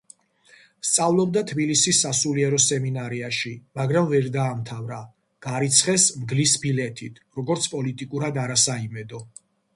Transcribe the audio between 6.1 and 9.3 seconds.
„მგლის ბილეთით“, როგორც პოლიტიკურად არასაიმედო.